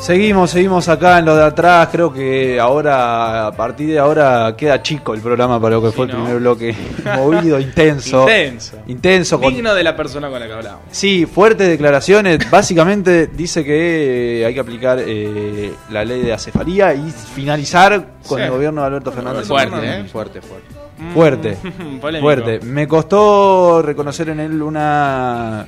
Seguimos, 0.00 0.50
seguimos 0.50 0.88
acá 0.88 1.18
en 1.18 1.26
lo 1.26 1.36
de 1.36 1.44
atrás. 1.44 1.88
Creo 1.92 2.10
que 2.10 2.58
ahora, 2.58 3.48
a 3.48 3.52
partir 3.52 3.88
de 3.90 3.98
ahora, 3.98 4.54
queda 4.56 4.82
chico 4.82 5.12
el 5.12 5.20
programa 5.20 5.60
para 5.60 5.74
lo 5.76 5.82
que 5.82 5.88
Sí, 5.90 5.94
fue 5.96 6.04
el 6.06 6.10
primer 6.12 6.38
bloque. 6.38 6.74
Movido, 7.16 7.60
intenso. 7.60 8.22
Intenso. 8.22 8.76
Intenso. 8.86 9.38
con- 9.40 9.52
Digno 9.52 9.74
de 9.74 9.84
la 9.84 9.94
persona 9.94 10.30
con 10.30 10.40
la 10.40 10.46
que 10.46 10.52
hablamos. 10.54 10.80
Sí, 10.90 11.26
fuertes 11.26 11.68
declaraciones. 11.68 12.50
Básicamente 12.50 13.26
dice 13.26 13.62
que 13.62 14.40
eh, 14.40 14.46
hay 14.46 14.54
que 14.54 14.60
aplicar 14.60 14.98
eh, 15.06 15.70
la 15.90 16.02
ley 16.02 16.22
de 16.22 16.32
acefalía 16.32 16.94
y 16.94 17.10
finalizar 17.10 18.06
con 18.26 18.38
Sí. 18.38 18.44
el 18.44 18.50
gobierno 18.50 18.80
de 18.80 18.86
Alberto 18.86 19.12
Fernández. 19.12 19.46
Fuerte, 19.46 19.70
Fernández. 19.76 20.06
¿eh? 20.06 20.08
Fuerte, 20.08 20.40
fuerte. 20.40 20.66
Fuerte. 21.12 21.56
Mm, 21.62 21.98
polémico. 22.00 22.24
Fuerte. 22.26 22.60
Me 22.64 22.88
costó 22.88 23.82
reconocer 23.82 24.30
en 24.30 24.40
él 24.40 24.62
una 24.62 25.66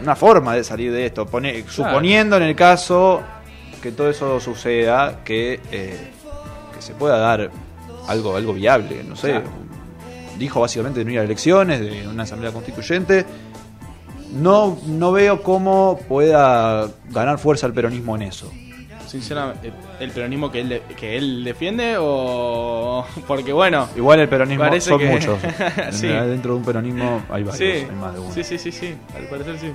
una 0.00 0.14
forma 0.14 0.54
de 0.54 0.62
salir 0.62 0.92
de 0.92 1.06
esto, 1.06 1.26
Pone- 1.26 1.64
suponiendo 1.68 2.36
en 2.36 2.44
el 2.44 2.54
caso 2.54 3.20
que 3.90 3.96
todo 3.96 4.10
eso 4.10 4.38
suceda, 4.40 5.20
que, 5.24 5.60
eh, 5.72 5.96
que 6.74 6.82
se 6.82 6.92
pueda 6.94 7.16
dar 7.18 7.50
algo 8.06 8.36
algo 8.36 8.52
viable, 8.52 9.02
no 9.04 9.16
sé. 9.16 9.30
Claro. 9.30 9.46
Dijo 10.38 10.60
básicamente 10.60 11.00
de 11.00 11.04
no 11.06 11.10
ir 11.12 11.18
a 11.20 11.24
elecciones, 11.24 11.80
de 11.80 12.06
una 12.06 12.24
asamblea 12.24 12.52
constituyente. 12.52 13.24
No, 14.32 14.78
no 14.86 15.10
veo 15.12 15.42
cómo 15.42 15.98
pueda 16.06 16.86
ganar 17.10 17.38
fuerza 17.38 17.66
el 17.66 17.72
peronismo 17.72 18.14
en 18.16 18.22
eso. 18.22 18.52
Sinceramente, 19.06 19.72
¿el 20.00 20.10
peronismo 20.10 20.50
que 20.52 20.60
él, 20.60 20.82
que 21.00 21.16
él 21.16 21.42
defiende 21.42 21.96
o...? 21.98 23.06
Porque 23.26 23.54
bueno... 23.54 23.88
Igual 23.96 24.20
el 24.20 24.28
peronismo 24.28 24.64
Parece 24.64 24.90
son 24.90 24.98
que- 24.98 25.06
muchos. 25.10 25.38
Sí. 25.92 26.08
Dentro 26.08 26.52
de 26.52 26.58
un 26.58 26.64
peronismo 26.64 27.22
hay 27.30 27.42
varios, 27.42 27.56
Sí, 27.56 27.64
hay 27.64 27.96
más 27.98 28.12
de 28.12 28.20
uno. 28.20 28.32
sí, 28.34 28.44
sí, 28.44 28.58
sí, 28.58 28.70
sí, 28.70 28.94
al 29.16 29.24
parecer 29.28 29.58
sí. 29.58 29.72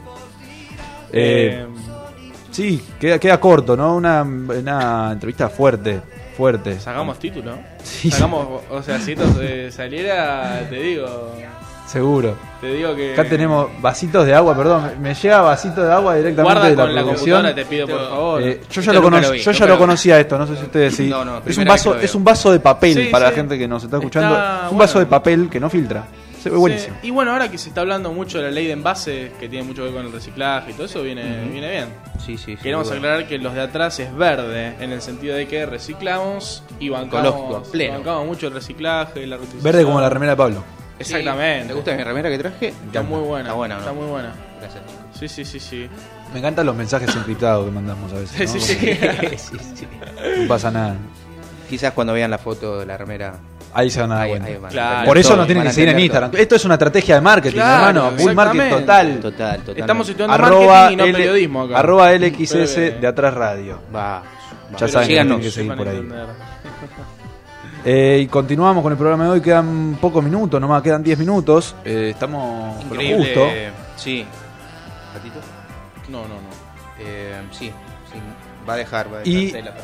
Eh, 1.11 1.65
Sí, 2.53 2.81
queda, 2.99 3.19
queda 3.19 3.39
corto, 3.39 3.75
¿no? 3.75 3.95
Una, 3.95 4.21
una 4.21 5.11
entrevista 5.11 5.49
fuerte, 5.49 5.99
fuerte. 6.37 6.79
Sacamos 6.79 7.19
título. 7.19 7.51
Sí. 7.83 8.09
Sacamos, 8.11 8.61
o 8.69 8.81
sea, 8.81 8.99
si 8.99 9.11
esto 9.13 9.25
eh, 9.41 9.69
saliera, 9.71 10.65
te 10.69 10.75
digo, 10.75 11.31
Seguro. 11.87 12.35
te 12.61 12.67
digo 12.67 12.95
que... 12.95 13.13
Acá 13.13 13.25
tenemos 13.27 13.69
vasitos 13.81 14.25
de 14.25 14.33
agua, 14.33 14.55
perdón, 14.55 14.91
me 15.01 15.13
llega 15.13 15.41
vasito 15.41 15.83
de 15.83 15.91
agua 15.91 16.15
directamente 16.15 16.53
Guarda 16.53 16.69
de 16.69 16.75
la 16.75 16.83
con 16.83 16.95
la 16.95 17.01
producción. 17.01 17.55
te 17.55 17.65
pido 17.65 17.87
por 17.87 18.09
favor. 18.09 18.41
Eh, 18.43 18.61
yo 18.71 18.81
ya 18.81 18.91
Este 18.91 18.93
lo, 18.93 19.09
conoc- 19.09 19.35
yo 19.35 19.51
ya 19.51 19.65
lo 19.65 19.77
conocía 19.77 20.19
esto, 20.19 20.37
no 20.37 20.47
sé 20.47 20.55
si 20.55 20.63
ustedes 20.63 20.95
sí. 20.95 21.09
No, 21.09 21.25
no, 21.25 21.41
es 21.45 21.57
un 21.57 21.65
vaso, 21.65 21.95
es 21.99 22.15
un 22.15 22.23
vaso 22.23 22.51
de 22.51 22.59
papel 22.59 22.93
Sí, 22.93 23.09
para 23.11 23.25
sí. 23.25 23.31
la 23.31 23.35
gente 23.35 23.57
que 23.57 23.67
nos 23.67 23.83
está 23.83 23.97
escuchando. 23.97 24.29
Está 24.35 24.65
es 24.67 24.71
un 24.71 24.77
vaso 24.77 24.93
bueno. 24.93 25.05
de 25.05 25.09
papel 25.09 25.49
que 25.49 25.59
no 25.59 25.69
filtra. 25.69 26.03
Se 26.43 26.49
ve 26.49 26.55
Sí, 26.55 26.59
buenísimo. 26.59 26.97
Y 27.01 27.09
bueno, 27.09 27.31
ahora 27.31 27.49
que 27.49 27.57
se 27.57 27.69
está 27.69 27.81
hablando 27.81 28.11
mucho 28.11 28.39
de 28.39 28.43
la 28.43 28.51
ley 28.51 28.65
de 28.65 28.73
envases, 28.73 29.31
que 29.39 29.47
tiene 29.47 29.65
mucho 29.65 29.81
que 29.81 29.85
ver 29.85 29.93
con 29.93 30.05
el 30.05 30.11
reciclaje 30.11 30.71
y 30.71 30.73
todo 30.73 30.87
eso, 30.87 31.01
viene, 31.01 31.23
viene 31.49 31.71
bien. 31.71 31.85
Sí, 32.19 32.37
sí, 32.37 32.57
sí. 32.57 32.57
Queremos 32.57 32.87
bueno. 32.87 32.99
aclarar 32.99 33.27
que 33.29 33.37
los 33.37 33.53
de 33.53 33.61
atrás 33.61 33.97
es 34.01 34.13
verde, 34.13 34.75
en 34.81 34.91
el 34.91 35.01
sentido 35.01 35.37
de 35.37 35.47
que 35.47 35.65
reciclamos 35.65 36.63
y 36.81 36.89
bancamos, 36.89 37.69
pleno. 37.69 37.93
bancamos 37.93 38.25
mucho 38.25 38.47
el 38.47 38.53
reciclaje 38.53 39.23
y 39.23 39.25
la 39.25 39.37
reutilización. 39.37 39.63
Verde 39.63 39.85
como 39.85 40.01
la 40.01 40.09
remera 40.09 40.33
de 40.33 40.37
Pablo. 40.37 40.63
Exactamente. 40.99 41.67
¿Te 41.69 41.73
gusta 41.73 41.95
mi 41.95 42.03
remera 42.03 42.29
que 42.29 42.37
traje? 42.37 42.67
Está 42.67 43.03
muy 43.03 43.21
buena. 43.21 43.43
Está 43.43 43.53
buena, 43.53 43.75
¿no? 43.75 43.81
Está 43.81 43.93
muy 43.93 44.07
buena. 44.07 44.33
Gracias, 44.59 44.83
chicos. 44.85 45.03
Sí, 45.17 45.27
sí, 45.29 45.45
sí, 45.45 45.59
sí. 45.61 45.89
Me 46.33 46.39
encantan 46.39 46.65
los 46.65 46.75
mensajes 46.75 47.15
encriptados 47.15 47.65
que 47.65 47.71
mandamos 47.71 48.11
a 48.11 48.15
veces. 48.15 48.51
Sí, 48.51 48.57
¿no? 48.59 48.65
sí, 48.65 49.37
sí. 49.37 49.37
sí, 49.37 49.75
sí. 49.75 49.87
No 50.41 50.47
pasa 50.49 50.71
nada. 50.71 50.97
Quizás 51.69 51.93
cuando 51.93 52.11
vean 52.11 52.29
la 52.31 52.37
foto 52.37 52.79
de 52.79 52.85
la 52.85 52.97
remera. 52.97 53.35
Ahí 53.75 53.89
se 53.89 54.01
van 54.01 54.11
a 54.11 54.15
dar 54.15 54.23
ahí- 54.25 54.29
cuenta. 54.31 54.47
ahí 54.47 54.55
van 54.55 54.65
a 54.65 54.69
Claro. 54.69 55.07
Por 55.07 55.17
eso 55.17 55.29
todo, 55.29 55.37
nos 55.37 55.45
tienen 55.47 55.63
que 55.65 55.73
seguir 55.73 55.89
en 55.89 55.99
Instagram. 55.99 56.31
Esto 56.35 56.55
es 56.55 56.65
una 56.65 56.73
estrategia 56.75 57.15
de 57.15 57.21
marketing, 57.21 57.55
Claro, 57.55 57.87
hermano. 57.87 58.11
Bull 58.17 58.35
marketing 58.35 58.69
total. 58.69 59.07
todo. 59.19 59.31
Total, 59.31 59.59
total. 59.59 59.77
Estamos 59.79 60.07
situando 60.07 60.33
Arroba, 60.35 60.65
marketing 60.65 60.93
y 60.93 60.95
no 60.97 61.03
L- 61.05 61.13
periodismo 61.17 61.61
acá. 61.63 61.77
arroba 61.79 62.11
LXS 62.13 62.75
de 63.01 63.07
atrás 63.07 63.33
radio. 63.33 63.79
Va. 63.95 64.19
va. 64.19 64.23
Ya 64.77 64.87
saben 64.87 65.07
que 65.07 65.13
tienen 65.15 65.39
que 65.41 65.51
seguir 65.51 65.75
por 65.75 65.87
ahí. 65.87 66.03
Eh, 67.85 68.19
y 68.23 68.27
continuamos 68.27 68.81
con 68.81 68.93
el 68.93 68.97
programa 68.97 69.25
de 69.25 69.29
hoy. 69.31 69.41
Quedan 69.41 69.97
pocos 69.99 70.23
minutos, 70.23 70.61
nomás 70.61 70.81
quedan 70.81 71.03
10 71.03 71.19
minutos. 71.19 71.75
Eh, 71.83 72.11
estamos 72.11 72.77
con 72.85 72.95
lo 72.97 73.03
Increíble. 73.03 73.25
justo. 73.25 73.47
Sí. 73.97 74.25
¿Ratito? 75.13 75.39
No, 76.07 76.21
no, 76.21 76.35
no. 76.35 76.49
Eh, 76.99 77.41
sí, 77.51 77.65
sí. 78.11 78.19
Va 78.67 78.75
a 78.75 78.77
dejar, 78.77 79.07
va 79.13 79.17
a 79.17 79.19
dejar 79.19 79.27
Y 79.43 79.51
tela 79.51 79.71
para 79.75 79.83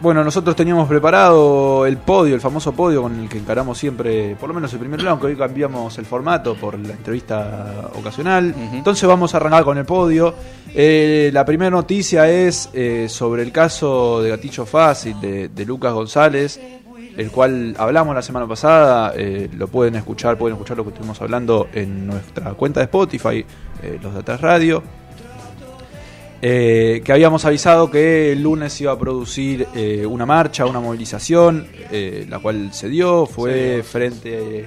bueno, 0.00 0.22
nosotros 0.22 0.54
teníamos 0.54 0.88
preparado 0.88 1.86
el 1.86 1.96
podio, 1.96 2.34
el 2.34 2.40
famoso 2.40 2.72
podio 2.72 3.02
con 3.02 3.18
el 3.18 3.28
que 3.28 3.38
encaramos 3.38 3.78
siempre, 3.78 4.36
por 4.36 4.48
lo 4.48 4.54
menos 4.54 4.72
el 4.72 4.78
primer 4.78 5.02
round, 5.02 5.20
que 5.20 5.28
hoy 5.28 5.36
cambiamos 5.36 5.96
el 5.98 6.04
formato 6.04 6.54
por 6.54 6.78
la 6.78 6.92
entrevista 6.92 7.90
ocasional. 7.94 8.54
Entonces 8.72 9.08
vamos 9.08 9.32
a 9.34 9.38
arrancar 9.38 9.64
con 9.64 9.78
el 9.78 9.84
podio. 9.84 10.34
Eh, 10.74 11.30
la 11.32 11.44
primera 11.44 11.70
noticia 11.70 12.28
es 12.30 12.68
eh, 12.74 13.06
sobre 13.08 13.42
el 13.42 13.52
caso 13.52 14.20
de 14.20 14.30
Gatillo 14.30 14.66
Fácil 14.66 15.18
de, 15.20 15.48
de 15.48 15.64
Lucas 15.64 15.94
González, 15.94 16.60
el 17.16 17.30
cual 17.30 17.74
hablamos 17.78 18.14
la 18.14 18.22
semana 18.22 18.46
pasada. 18.46 19.12
eh, 19.16 19.48
lo 19.56 19.68
pueden 19.68 19.94
escuchar, 19.96 20.36
pueden 20.36 20.56
escuchar 20.56 20.76
lo 20.76 20.84
que 20.84 20.90
estuvimos 20.90 21.20
hablando 21.22 21.68
en 21.72 22.06
nuestra 22.06 22.52
cuenta 22.54 22.80
de 22.80 22.84
Spotify, 22.84 23.44
eh, 23.82 23.98
los 24.02 24.12
de 24.12 24.20
Atrás 24.20 24.40
Radio. 24.40 24.82
Eh, 26.42 27.00
que 27.04 27.12
habíamos 27.12 27.44
avisado 27.44 27.90
que 27.90 28.32
el 28.32 28.42
lunes 28.42 28.78
iba 28.80 28.92
a 28.92 28.98
producir 28.98 29.66
eh, 29.74 30.04
una 30.04 30.26
marcha, 30.26 30.66
una 30.66 30.80
movilización, 30.80 31.66
eh, 31.90 32.26
la 32.28 32.38
cual 32.38 32.72
se 32.72 32.88
dio, 32.88 33.26
fue 33.26 33.82
frente 33.82 34.66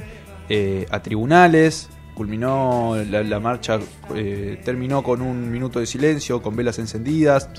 eh, 0.50 0.86
a 0.90 1.00
tribunales, 1.02 1.90
culminó 2.16 2.98
la, 3.10 3.24
la 3.24 3.40
marcha, 3.40 3.80
eh, 4.16 4.60
terminó 4.66 5.04
con 5.04 5.22
un 5.22 5.50
minuto 5.52 5.80
de 5.80 5.86
silencio, 5.86 6.42
con 6.42 6.56
velas 6.56 6.80
encendidas. 6.80 7.50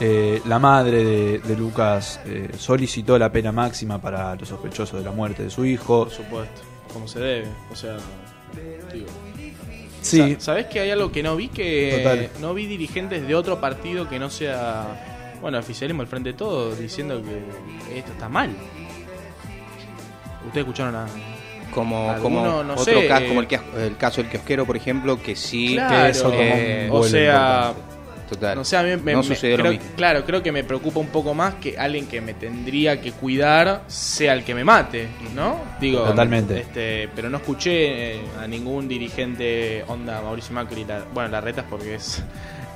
Eh, 0.00 0.40
la 0.46 0.60
madre 0.60 1.02
de, 1.04 1.38
de 1.40 1.56
Lucas 1.56 2.20
eh, 2.24 2.50
solicitó 2.56 3.18
la 3.18 3.32
pena 3.32 3.50
máxima 3.50 4.00
para 4.00 4.36
los 4.36 4.48
sospechosos 4.48 5.00
de 5.00 5.04
la 5.04 5.10
muerte 5.10 5.42
de 5.42 5.50
su 5.50 5.64
hijo. 5.64 6.04
Por 6.04 6.12
supuesto. 6.12 6.62
Como 6.92 7.08
se 7.08 7.18
debe. 7.18 7.48
O 7.72 7.74
sea, 7.76 7.96
digo. 8.92 9.06
Sí, 10.02 10.34
Sa- 10.34 10.40
¿Sabés 10.40 10.66
que 10.66 10.80
hay 10.80 10.90
algo 10.90 11.10
que 11.12 11.22
no 11.22 11.34
vi? 11.36 11.48
Que 11.48 12.00
Total. 12.02 12.30
no 12.40 12.54
vi 12.54 12.66
dirigentes 12.66 13.26
de 13.26 13.34
otro 13.34 13.60
partido 13.60 14.08
que 14.08 14.18
no 14.18 14.30
sea, 14.30 14.86
bueno, 15.40 15.58
oficialismo 15.58 16.02
al 16.02 16.08
frente 16.08 16.30
de 16.30 16.38
todo, 16.38 16.74
diciendo 16.74 17.22
que 17.22 17.98
esto 17.98 18.12
está 18.12 18.28
mal. 18.28 18.50
¿Ustedes 20.46 20.64
escucharon 20.66 20.94
a...? 20.96 21.06
como, 21.74 22.10
alguno, 22.10 22.42
como 22.42 22.64
no 22.64 22.72
otro 22.74 22.84
sé, 22.84 23.06
caso, 23.06 23.24
eh, 23.24 23.28
como 23.28 23.40
el, 23.42 23.46
que- 23.46 23.60
el 23.76 23.96
caso 23.98 24.22
del 24.22 24.30
kiosquero, 24.30 24.64
por 24.64 24.76
ejemplo, 24.76 25.22
que 25.22 25.36
sí. 25.36 25.74
Claro, 25.74 26.06
eso 26.08 26.22
tomó 26.30 26.34
un 26.38 26.42
eh, 26.46 26.88
o 26.90 27.04
sea, 27.04 27.74
Total. 28.28 28.56
no 28.56 28.64
sé, 28.64 28.76
a 28.76 28.82
mí 28.82 28.90
me, 29.02 29.12
No 29.12 29.18
me- 29.18 29.24
sucedió 29.24 29.56
lo 29.56 29.62
creo, 29.64 29.72
mismo. 29.72 29.90
claro, 29.96 30.24
creo 30.24 30.42
que 30.42 30.52
me 30.52 30.64
preocupa 30.64 31.00
un 31.00 31.08
poco 31.08 31.32
más 31.34 31.54
que 31.54 31.78
alguien 31.78 32.06
que 32.06 32.20
me 32.20 32.34
tendría 32.34 33.00
que 33.00 33.12
cuidar 33.12 33.82
sea 33.86 34.32
el 34.34 34.44
que 34.44 34.54
me 34.54 34.64
mate, 34.64 35.08
¿no? 35.34 35.60
Digo, 35.80 36.02
Totalmente. 36.04 36.60
Este, 36.60 37.08
pero 37.14 37.30
no 37.30 37.38
escuché 37.38 38.16
eh, 38.16 38.20
a 38.40 38.46
ningún 38.46 38.86
dirigente 38.88 39.84
onda 39.88 40.20
Mauricio 40.22 40.54
Macri, 40.54 40.84
la, 40.84 41.04
bueno, 41.14 41.30
la 41.30 41.40
retas 41.40 41.64
porque 41.68 41.94
es 41.94 42.22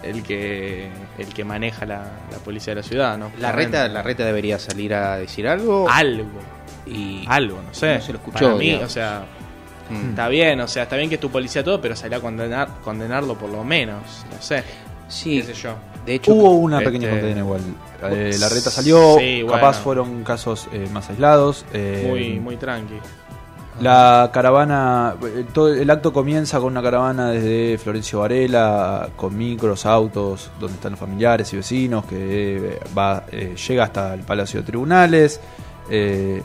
el 0.03 0.23
que 0.23 0.89
el 1.19 1.27
que 1.29 1.45
maneja 1.45 1.87
la, 1.87 2.03
la 2.31 2.39
policía 2.39 2.75
de 2.75 2.81
la 2.81 2.87
ciudad, 2.87 3.19
¿no? 3.19 3.31
La 3.39 3.53
reta, 3.53 3.87
la 3.89 4.03
reta 4.03 4.25
debería 4.25 4.59
salir 4.59 4.95
a 4.95 5.17
decir 5.19 5.47
algo. 5.47 5.89
algo, 5.89 6.29
y 6.87 7.25
algo, 7.29 7.61
no 7.63 7.73
sé. 7.73 7.97
No 7.97 8.01
se 8.01 8.13
lo 8.13 8.19
escuchó, 8.19 8.39
Para 8.47 8.55
mí, 8.57 8.65
digamos. 8.65 8.87
o 8.91 8.93
sea, 8.93 9.25
Mm. 9.91 10.11
está 10.11 10.29
bien, 10.29 10.61
o 10.61 10.69
sea, 10.69 10.85
está 10.85 10.97
bien 10.97 11.11
que 11.11 11.19
tu 11.19 11.29
policía 11.31 11.63
todo, 11.63 11.81
pero 11.81 11.95
salir 11.95 12.15
a 12.17 12.21
condenar, 12.21 12.69
condenarlo 12.83 13.37
por 13.37 13.51
lo 13.51 13.63
menos, 13.63 14.25
no 14.35 14.41
sé, 14.41 14.63
Sí, 15.13 15.41
qué 15.41 15.55
sé 15.55 15.55
yo. 15.55 15.75
de 16.07 16.15
hecho. 16.17 16.33
Hubo 16.35 16.53
una 16.57 16.79
Este- 16.79 16.91
pequeña 16.91 17.11
condena 17.11 17.41
igual. 17.41 17.61
Eh, 18.11 18.37
la 18.41 18.49
reta 18.49 18.71
salió, 18.71 19.17
Sí, 19.19 19.43
bueno. 19.43 19.53
capaz 19.61 19.79
fueron 19.81 20.25
casos 20.25 20.69
eh, 20.73 20.89
más 20.93 21.09
aislados. 21.11 21.65
eh, 21.73 22.07
Muy, 22.09 22.41
muy 22.41 22.57
tranqui. 22.57 22.95
La 23.81 24.31
caravana, 24.33 25.15
todo 25.55 25.73
el 25.73 25.89
acto 25.91 26.13
comienza 26.13 26.59
con 26.61 26.73
una 26.73 26.83
caravana 26.83 27.31
desde 27.31 27.79
Florencio 27.79 28.21
Varela, 28.21 29.09
con 29.17 29.37
micros, 29.37 29.87
autos, 29.87 30.51
donde 30.61 30.75
están 30.75 30.93
los 30.93 31.01
familiares 31.01 31.53
y 31.53 31.57
vecinos, 31.57 32.05
que 32.05 32.79
va, 32.97 33.25
eh, 33.33 33.55
llega 33.69 33.85
hasta 33.85 34.13
el 34.15 34.21
Palacio 34.21 34.61
de 34.61 34.67
Tribunales. 34.67 35.41
Eh, 35.91 36.43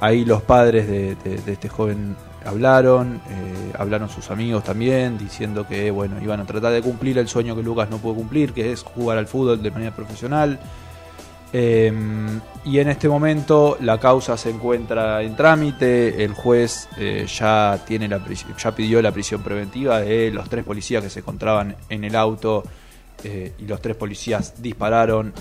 ahí 0.00 0.24
los 0.24 0.42
padres 0.42 0.86
de, 0.86 1.16
de- 1.16 1.38
de 1.38 1.52
este 1.52 1.68
joven 1.68 2.16
hablaron, 2.44 3.20
eh, 3.30 3.72
hablaron 3.78 4.08
sus 4.08 4.30
amigos 4.30 4.64
también, 4.64 5.18
diciendo 5.18 5.66
que 5.66 5.90
bueno 5.90 6.20
iban 6.20 6.40
a 6.40 6.44
tratar 6.44 6.72
de 6.72 6.82
cumplir 6.82 7.18
el 7.18 7.28
sueño 7.28 7.56
que 7.56 7.62
Lucas 7.62 7.90
no 7.90 7.98
pudo 7.98 8.14
cumplir, 8.14 8.52
que 8.52 8.72
es 8.72 8.82
jugar 8.82 9.18
al 9.18 9.26
fútbol 9.26 9.62
de 9.62 9.70
manera 9.70 9.94
profesional. 9.94 10.58
Eh, 11.52 11.90
y 12.64 12.78
en 12.78 12.88
este 12.88 13.08
momento 13.08 13.78
la 13.80 13.98
causa 13.98 14.36
se 14.36 14.50
encuentra 14.50 15.22
en 15.22 15.34
trámite, 15.34 16.22
el 16.22 16.34
juez 16.34 16.88
eh, 16.98 17.26
ya, 17.26 17.82
tiene 17.86 18.06
la, 18.06 18.20
ya 18.62 18.74
pidió 18.74 19.00
la 19.00 19.12
prisión 19.12 19.42
preventiva 19.42 20.00
de 20.00 20.30
los 20.30 20.48
tres 20.50 20.64
policías 20.64 21.02
que 21.02 21.08
se 21.08 21.20
encontraban 21.20 21.74
en 21.88 22.04
el 22.04 22.14
auto 22.16 22.64
eh, 23.24 23.54
y 23.58 23.66
los 23.66 23.80
tres 23.80 23.96
policías 23.96 24.60
dispararon 24.60 25.32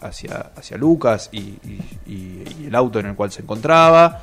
hacia, 0.00 0.50
hacia 0.56 0.76
Lucas 0.76 1.30
y 1.32 2.66
el 2.66 2.74
auto 2.74 2.98
en 2.98 3.06
el 3.06 3.14
cual 3.14 3.30
se 3.30 3.42
encontraba. 3.42 4.20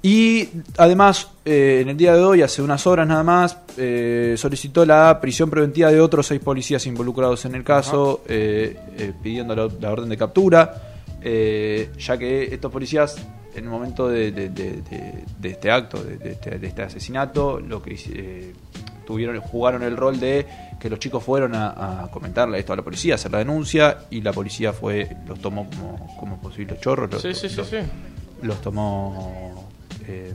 Y 0.00 0.48
además, 0.76 1.28
eh, 1.44 1.80
en 1.82 1.88
el 1.88 1.96
día 1.96 2.14
de 2.14 2.22
hoy, 2.22 2.42
hace 2.42 2.62
unas 2.62 2.86
horas 2.86 3.06
nada 3.08 3.24
más, 3.24 3.58
eh, 3.76 4.34
solicitó 4.38 4.86
la 4.86 5.20
prisión 5.20 5.50
preventiva 5.50 5.90
de 5.90 6.00
otros 6.00 6.26
seis 6.26 6.40
policías 6.40 6.86
involucrados 6.86 7.44
en 7.46 7.54
el 7.56 7.64
caso, 7.64 8.22
eh, 8.28 8.76
eh, 8.96 9.12
pidiendo 9.22 9.56
la, 9.56 9.68
la 9.80 9.90
orden 9.90 10.08
de 10.08 10.16
captura, 10.16 10.82
ya 11.20 12.16
que 12.16 12.44
estos 12.44 12.70
policías, 12.70 13.16
en 13.54 13.64
el 13.64 13.70
momento 13.70 14.08
de, 14.08 14.30
de- 14.30 14.50
de- 14.50 14.82
de- 14.82 15.24
de 15.36 15.48
este 15.50 15.70
acto, 15.70 16.02
de, 16.02 16.16
de 16.16 16.30
este, 16.32 16.58
de 16.60 16.66
este 16.68 16.82
asesinato, 16.82 17.58
lo 17.58 17.82
que 17.82 18.54
tuvieron, 19.04 19.40
jugaron 19.40 19.82
el 19.82 19.96
rol 19.96 20.20
de 20.20 20.46
que 20.78 20.88
los 20.88 21.00
chicos 21.00 21.24
fueron 21.24 21.56
a, 21.56 22.04
a 22.04 22.10
comentarle 22.12 22.60
esto 22.60 22.72
a 22.72 22.76
la 22.76 22.82
policía, 22.82 23.16
hacer 23.16 23.32
la 23.32 23.38
denuncia, 23.38 23.98
y 24.10 24.20
la 24.20 24.32
policía 24.32 24.72
fue 24.72 25.08
los 25.26 25.40
tomó 25.40 25.68
como, 25.68 26.16
como 26.20 26.40
posibles 26.40 26.80
chorros. 26.80 27.10
los- 27.10 27.22
Sí, 27.22 27.34
sí, 27.34 27.48
sí, 27.48 27.56
los- 27.56 27.68
sí. 27.68 27.78
los 28.42 28.60
tomó 28.62 29.57
eh, 30.08 30.34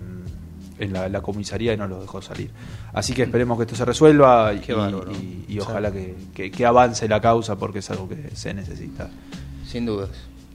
en 0.79 0.93
la, 0.93 1.07
la 1.09 1.21
comisaría 1.21 1.73
y 1.73 1.77
no 1.77 1.87
los 1.87 2.01
dejó 2.01 2.21
salir. 2.21 2.49
Así 2.93 3.13
que 3.13 3.23
esperemos 3.23 3.57
que 3.57 3.63
esto 3.63 3.75
se 3.75 3.85
resuelva 3.85 4.53
y, 4.53 5.59
ojalá 5.59 5.91
que, 5.91 6.15
que- 6.33 6.51
que 6.51 6.65
avance 6.65 7.07
la 7.07 7.19
causa 7.21 7.55
porque 7.57 7.79
es 7.79 7.89
algo 7.91 8.07
que 8.09 8.31
se 8.35 8.53
necesita. 8.53 9.09
Sin 9.67 9.85
dudas. 9.85 10.09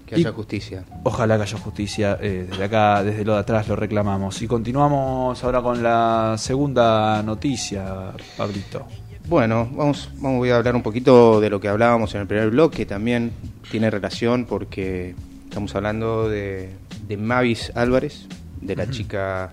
Que 0.06 0.16
Y- 0.16 0.20
haya 0.20 0.32
justicia. 0.32 0.84
Ojalá 1.04 1.36
que 1.36 1.42
haya 1.42 1.58
justicia. 1.58 2.18
eh, 2.20 2.46
desde 2.48 2.64
acá, 2.64 3.02
desde 3.04 3.24
lo 3.24 3.34
de 3.34 3.40
atrás, 3.40 3.68
lo 3.68 3.76
reclamamos. 3.76 4.40
Y 4.42 4.46
continuamos 4.48 5.42
ahora 5.44 5.60
con 5.62 5.82
la 5.82 6.34
segunda 6.38 7.22
noticia, 7.22 8.12
Pablito. 8.36 8.86
Bueno, 9.28 9.68
vamos, 9.76 10.08
vamos 10.16 10.38
voy 10.38 10.48
a 10.50 10.56
hablar 10.56 10.74
un 10.74 10.82
poquito 10.82 11.40
de 11.40 11.50
lo 11.50 11.60
que 11.60 11.68
hablábamos 11.68 12.14
en 12.14 12.22
el 12.22 12.26
primer 12.26 12.48
bloque, 12.50 12.86
también 12.86 13.32
tiene 13.70 13.90
relación 13.90 14.46
porque 14.46 15.14
estamos 15.44 15.74
hablando 15.74 16.28
de, 16.30 16.70
de 17.06 17.16
Mavis 17.18 17.70
Álvarez, 17.74 18.26
de 18.60 18.76
la 18.76 18.88
chica 18.90 19.50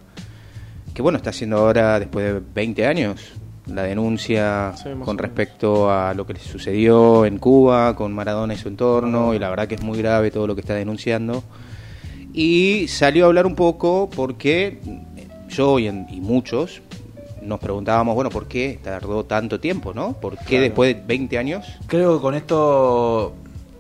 que 0.94 1.02
bueno, 1.02 1.18
está 1.18 1.30
haciendo 1.32 1.58
ahora 1.58 2.00
después 2.00 2.26
de 2.34 2.42
20 2.54 2.86
años 2.88 3.34
la 3.68 3.84
denuncia 3.84 4.74
Sí, 4.76 4.90
con 5.04 5.18
respecto 5.18 5.90
a 5.92 6.14
lo 6.14 6.26
que 6.26 6.34
le 6.34 6.40
sucedió 6.40 7.26
en 7.26 7.38
Cuba 7.40 7.96
con 7.96 8.14
Maradona 8.14 8.54
y 8.54 8.58
su 8.58 8.68
entorno 8.68 9.34
y 9.34 9.40
la 9.40 9.50
verdad 9.50 9.68
que 9.68 9.76
es 9.76 9.82
muy 9.84 9.98
grave 9.98 10.30
todo 10.32 10.46
lo 10.48 10.56
que 10.56 10.62
está 10.62 10.74
denunciando 10.76 11.44
y 12.34 12.88
salió 12.88 13.26
a 13.26 13.28
hablar 13.28 13.46
un 13.46 13.56
poco 13.56 14.10
porque 14.16 14.80
yo 15.50 15.80
y, 15.80 15.88
en- 15.88 16.06
y 16.10 16.20
muchos 16.22 16.82
nos 17.42 17.60
preguntábamos, 17.60 18.16
bueno, 18.16 18.30
¿por 18.30 18.48
qué 18.48 18.80
tardó 18.84 19.24
tanto 19.26 19.60
tiempo, 19.60 19.94
no? 19.94 20.14
¿Por 20.14 20.38
qué 20.40 20.46
Claro. 20.46 20.64
después 20.64 20.96
de 20.96 21.02
20 21.06 21.38
años? 21.38 21.66
Creo 21.88 22.16
que 22.18 22.22
con 22.22 22.34
esto, 22.36 23.36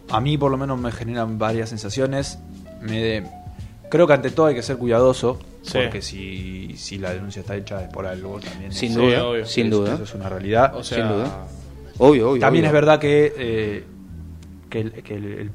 a 0.10 0.21
mí 0.21 0.38
por 0.38 0.51
lo 0.51 0.57
menos 0.57 0.80
me 0.80 0.92
generan 0.92 1.39
varias 1.39 1.69
sensaciones. 1.69 2.38
Me, 2.81 3.24
creo 3.90 4.08
que 4.08 4.14
ante 4.14 4.30
todo 4.32 4.48
hay 4.48 4.56
que 4.56 4.62
ser 4.64 4.78
cuidadoso, 4.78 5.40
Sí. 5.62 5.78
porque 5.84 6.02
si, 6.02 6.76
si 6.78 6.98
la 6.98 7.14
denuncia 7.14 7.40
está 7.42 7.56
hecha 7.56 7.84
es 7.84 7.90
por 7.90 8.06
algo 8.06 8.40
también. 8.40 8.72
Sin 8.72 8.92
eso- 8.92 9.02
duda, 9.02 9.26
obvio. 9.28 9.46
sin 9.46 9.68
eso- 9.68 9.78
duda. 9.78 9.94
Eso 9.96 10.04
es 10.04 10.14
una 10.14 10.30
realidad. 10.30 10.76
O 10.76 10.84
sea, 10.84 10.98
Sin 10.98 11.08
duda. 11.08 11.48
Obvio, 11.98 12.32
obvio. 12.32 12.40
También 12.42 12.64
obvio. 12.66 12.70
es 12.70 12.74
verdad 12.74 13.00
que, 13.00 13.34
eh, 13.38 13.84
que, 14.70 14.80
el- 14.82 14.92
que 14.92 15.16
el- 15.16 15.26
el- 15.26 15.52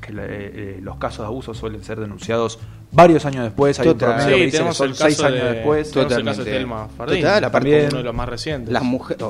que 0.00 0.12
la- 0.12 0.24
eh, 0.26 0.28
eh, 0.54 0.78
los 0.82 0.96
casos 0.98 1.20
de 1.20 1.26
abuso 1.26 1.54
suelen 1.54 1.82
ser 1.82 1.98
denunciados 1.98 2.58
varios 2.92 3.24
años 3.24 3.44
después. 3.44 3.78
Hay 3.80 3.88
un 3.88 3.94
Total. 3.94 4.16
promedio 4.16 4.36
que 4.36 4.44
dice 4.44 4.62
que 4.64 4.74
son 4.74 4.94
seis 4.94 5.20
años 5.20 5.42
de, 5.44 5.52
después. 5.52 5.90
tenemos 5.90 6.12
el 6.18 6.24
caso 6.24 6.44
de 6.44 6.50
Totalmente. 6.50 6.50
Telma 6.58 6.88
Fardín, 6.88 7.20
Total, 7.22 7.44
aparte- 7.44 7.70
también 7.70 7.88
uno 7.88 7.98
de 7.98 8.04
los 8.04 8.14
más 8.14 8.28
recientes. 8.28 8.72
Las 8.72 8.82
mujeres, 8.82 9.24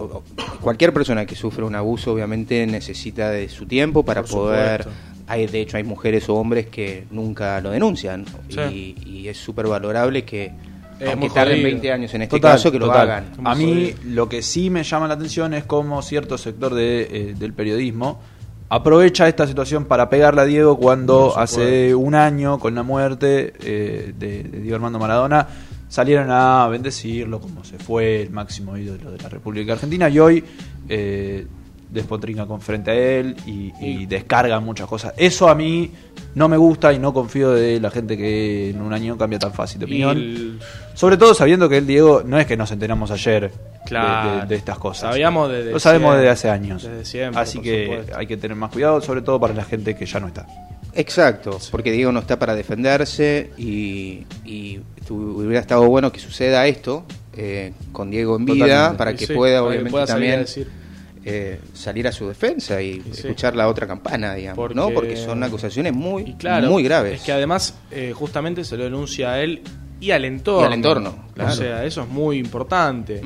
cualquier 0.61 0.93
persona 0.93 1.25
que 1.27 1.37
sufre 1.37 1.62
un 1.65 1.77
abuso 1.77 2.12
obviamente 2.12 2.67
necesita 2.67 3.31
de 3.31 3.49
su 3.49 3.67
tiempo 3.67 4.05
para 4.05 4.23
Por 4.23 4.31
poder... 4.33 4.83
supuesto. 4.85 5.13
Hay, 5.26 5.47
de 5.47 5.61
hecho, 5.62 5.76
hay 5.79 5.85
mujeres 5.85 6.29
o 6.29 6.35
hombres 6.35 6.67
que 6.67 7.06
nunca 7.11 7.61
lo 7.61 7.71
denuncian 7.71 8.25
Sí. 8.49 8.94
y, 9.06 9.09
y 9.09 9.29
es 9.29 9.37
súper 9.38 9.67
valorable 9.67 10.25
que, 10.25 10.53
Es 11.00 11.09
aunque 11.09 11.29
tarden 11.31 11.55
jodido. 11.56 11.65
20 11.71 11.93
años 11.93 12.15
en 12.15 12.23
este 12.23 12.37
Total, 12.37 12.53
caso, 12.53 12.71
que 12.71 12.79
lo 12.79 12.87
total. 12.87 13.11
hagan. 13.11 13.25
A 13.44 13.55
mí 13.55 13.94
lo 14.05 14.29
que 14.29 14.43
sí 14.43 14.69
me 14.71 14.82
llama 14.85 15.09
la 15.09 15.15
atención 15.15 15.55
es 15.55 15.65
cómo 15.65 16.03
cierto 16.03 16.37
sector 16.38 16.75
de, 16.75 17.03
eh, 17.11 17.35
del 17.38 17.53
periodismo 17.55 18.21
aprovecha 18.69 19.29
esta 19.29 19.47
situación 19.47 19.85
para 19.85 20.09
pegarle 20.09 20.41
a 20.41 20.44
Diego 20.44 20.76
cuando 20.79 21.38
hace 21.38 21.94
un 21.94 22.15
año, 22.15 22.59
con 22.59 22.75
la 22.75 22.82
muerte 22.82 23.53
eh, 23.62 24.12
de, 24.19 24.43
de 24.43 24.59
Diego 24.61 24.76
Armando 24.76 24.99
Maradona, 24.99 25.47
salieron 25.88 26.29
a 26.31 26.67
bendecirlo 26.69 27.41
como 27.41 27.62
se 27.65 27.79
fue 27.79 28.23
el 28.23 28.31
máximo 28.31 28.76
ídolo 28.76 29.12
de 29.12 29.19
la 29.23 29.29
República 29.29 29.75
Argentina 29.75 30.09
y 30.09 30.19
hoy 30.19 30.44
eh, 30.88 31.47
despotringa 31.94 32.44
con 32.46 32.61
frente 32.61 32.91
a 32.91 32.94
él 32.94 33.37
y, 33.46 33.73
y 33.81 34.06
descarga 34.06 34.61
muchas 34.61 34.87
cosas. 34.87 35.14
Eso 35.17 35.49
a 35.49 35.55
mí 35.55 35.91
no 36.35 36.49
me 36.49 36.56
gusta 36.56 36.93
y 36.93 36.99
no 36.99 37.14
confío 37.14 37.52
de 37.52 37.81
la 37.81 37.91
gente 37.91 38.17
que 38.17 38.70
en 38.70 38.82
un 38.82 38.93
año 38.93 39.17
cambia 39.17 39.38
tan 39.38 39.52
fácil 39.52 39.79
de 39.79 39.85
opinión. 39.87 40.17
el- 40.19 40.58
Sobre 40.94 41.17
todo 41.17 41.32
sabiendo 41.35 41.69
que 41.69 41.79
el 41.79 41.87
Diego 41.87 42.23
no 42.26 42.38
es 42.38 42.46
que 42.46 42.56
nos 42.56 42.70
enteramos 42.73 43.11
ayer 43.11 43.50
de- 43.50 43.75
Claro. 43.87 44.41
de, 44.43 44.46
de 44.49 44.55
estas 44.56 44.79
cosas. 44.79 45.11
Sabíamos 45.11 45.50
desde 45.50 45.70
Lo 45.73 45.79
sabemos 45.81 46.08
siempre, 46.12 46.20
desde 46.29 46.31
hace 46.32 46.50
años. 46.50 46.82
desde 46.82 47.05
siempre, 47.05 47.41
Así 47.41 47.61
que 47.61 47.85
supuesto. 47.87 48.19
hay 48.19 48.26
que 48.26 48.37
tener 48.37 48.56
más 48.56 48.70
cuidado, 48.70 49.00
sobre 49.00 49.23
todo 49.23 49.38
para 49.40 49.55
la 49.55 49.64
gente 49.64 49.94
que 49.94 50.05
ya 50.06 50.20
no 50.20 50.26
está. 50.29 50.47
Exacto, 50.97 51.58
porque 51.70 51.90
Diego 51.90 52.12
no 52.12 52.20
está 52.20 52.38
para 52.38 52.55
defenderse 52.55 53.50
y, 53.58 54.25
y 54.44 54.79
tu- 55.06 55.38
hubiera 55.40 55.61
estado 55.61 55.87
bueno 55.88 56.12
que 56.12 56.20
suceda 56.20 56.67
esto 56.69 57.05
eh, 57.37 57.73
con 57.90 58.11
Diego 58.12 58.37
en 58.37 58.44
vida 58.44 58.64
Totalmente. 58.67 58.99
para 58.99 59.14
que 59.14 59.26
sí, 59.26 59.32
pueda 59.35 59.58
para 59.58 59.62
que 59.62 59.69
obviamente 59.69 59.90
pueda 59.90 60.06
salir 60.06 60.29
a 60.29 60.31
también 60.31 60.40
decir. 60.47 60.70
Eh, 61.25 61.61
salir 61.73 62.06
a 62.06 62.12
su 62.12 62.29
defensa 62.29 62.81
y, 62.82 63.00
sí. 63.00 63.11
escuchar 63.12 63.56
la 63.56 63.69
otra 63.69 63.87
campana, 63.87 64.35
digamos, 64.35 64.56
Porque- 64.56 64.75
¿no? 64.75 64.91
Porque 64.91 65.17
son 65.17 65.43
acusaciones 65.43 65.93
muy, 65.93 66.35
claro, 66.35 66.69
muy 66.71 66.82
graves. 66.82 67.21
Es 67.21 67.23
que 67.23 67.32
además, 67.32 67.75
eh, 67.91 68.12
justamente 68.15 68.65
se 68.65 68.76
lo 68.76 68.85
denuncia 68.85 69.32
a 69.32 69.41
él 69.43 69.62
y 70.00 70.11
al 70.11 70.25
entorno. 70.25 70.62
Y 70.62 70.67
al 70.67 70.73
entorno, 70.75 71.24
claro. 71.35 71.51
O 71.53 71.55
sea, 71.55 71.85
eso 71.85 72.03
es 72.03 72.09
muy 72.09 72.39
importante. 72.39 73.21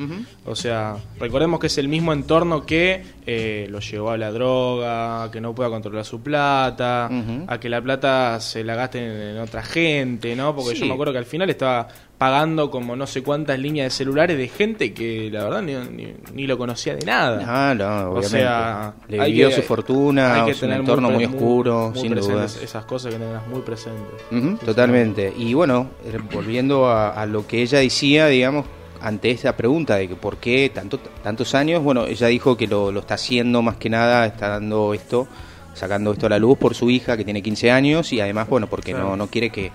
O 0.45 0.55
sea, 0.55 0.95
recordemos 1.19 1.59
que 1.59 1.67
es 1.67 1.77
el 1.77 1.87
mismo 1.87 2.11
entorno 2.13 2.65
que 2.65 3.03
eh, 3.25 3.67
lo 3.69 3.79
llevó 3.79 4.09
a 4.11 4.17
la 4.17 4.31
droga, 4.31 5.23
a 5.23 5.31
que 5.31 5.39
no 5.39 5.53
pueda 5.53 5.69
controlar 5.69 6.03
su 6.05 6.21
plata, 6.21 7.09
a 7.47 7.59
que 7.59 7.69
la 7.69 7.81
plata 7.81 8.39
se 8.39 8.63
la 8.63 8.75
gasten 8.75 9.03
en, 9.03 9.21
en 9.21 9.37
otra 9.39 9.61
gente, 9.63 10.35
¿no? 10.35 10.55
Porque 10.55 10.73
Sí. 10.75 10.81
yo 10.81 10.85
me 10.87 10.93
acuerdo 10.93 11.13
que 11.13 11.19
al 11.19 11.25
final 11.25 11.49
estaba 11.49 11.87
pagando 12.17 12.69
como 12.69 12.97
no 12.97 13.07
sé 13.07 13.23
cuántas 13.23 13.57
líneas 13.59 13.85
de 13.85 13.89
celulares 13.91 14.37
de 14.37 14.49
gente 14.49 14.93
que 14.93 15.29
la 15.31 15.45
verdad 15.45 15.61
ni, 15.61 15.73
ni- 15.75 16.13
ni 16.33 16.47
lo 16.47 16.57
conocía 16.57 16.93
de 16.95 17.05
nada. 17.05 17.45
Ah, 17.47 17.73
no, 17.73 18.11
O 18.11 18.21
sea, 18.23 18.93
Le 19.07 19.21
hay 19.21 19.31
vivió 19.31 19.47
que- 19.47 19.55
su 19.55 19.61
fortuna, 19.61 20.43
hay 20.43 20.51
que 20.53 20.65
un 20.65 20.73
entorno 20.73 21.11
muy, 21.11 21.25
pre- 21.27 21.35
oscuro, 21.35 21.91
muy 21.91 21.99
sin 22.01 22.15
dudas. 22.15 22.59
Esas 22.61 22.83
cosas 22.83 23.13
que 23.13 23.19
tenerlas 23.19 23.47
muy 23.47 23.61
presentes. 23.61 24.59
Totalmente. 24.65 25.33
Y 25.37 25.53
bueno, 25.53 25.91
eh, 26.05 26.17
volviendo 26.33 26.87
a, 26.87 27.11
a 27.11 27.25
lo 27.25 27.47
que 27.47 27.61
ella 27.61 27.79
decía, 27.99 28.27
digamos, 28.27 28.65
ante 29.01 29.29
esa 29.29 29.57
pregunta 29.57 29.97
de 29.97 30.07
que 30.07 30.15
por 30.15 30.37
qué 30.37 30.71
tanto, 30.73 30.99
tantos 31.21 31.53
años, 31.53 31.83
bueno, 31.83 32.05
ella 32.05 32.27
dijo 32.27 32.55
que 32.55 32.65
lo, 32.65 32.93
lo 32.93 33.01
está 33.01 33.15
haciendo 33.15 33.61
más 33.61 33.75
que 33.75 33.89
nada, 33.89 34.25
está 34.25 34.47
dando 34.47 34.93
esto, 34.93 35.27
sacando 35.73 36.13
esto 36.13 36.27
a 36.27 36.29
la 36.29 36.39
luz 36.39 36.57
por 36.57 36.75
su 36.75 36.89
hija 36.89 37.17
que 37.17 37.25
tiene 37.25 37.41
15 37.41 37.71
años 37.71 38.13
y 38.13 38.21
además, 38.21 38.47
bueno, 38.47 38.67
porque 38.67 38.91
Claro. 38.93 39.09
no, 39.09 39.17
no 39.17 39.27
quiere 39.27 39.49
que, 39.49 39.71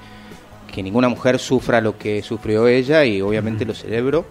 que 0.74 0.82
ninguna 0.82 1.10
mujer 1.10 1.38
sufra 1.38 1.82
lo 1.82 1.98
que 1.98 2.22
sufrió 2.22 2.66
ella 2.66 3.04
y 3.04 3.20
obviamente 3.20 3.66
lo 3.66 3.74
celebro. 3.74 4.24